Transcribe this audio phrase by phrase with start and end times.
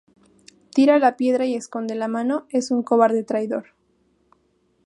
[0.73, 2.47] Tira la piedra y esconde la mano.
[2.49, 3.75] Es un cobarde traidor